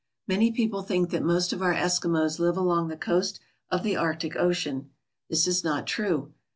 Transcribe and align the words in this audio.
Many 0.27 0.51
people 0.51 0.81
think 0.81 1.11
that 1.11 1.21
most 1.21 1.53
of 1.53 1.61
our 1.61 1.75
Eskimos 1.75 2.39
live 2.39 2.57
along 2.57 2.87
the 2.87 2.97
coast 2.97 3.39
of 3.69 3.83
the 3.83 3.97
Arctic 3.97 4.35
Ocean. 4.35 4.89
This 5.29 5.45
is 5.47 5.63
not 5.63 5.85
true. 5.85 6.33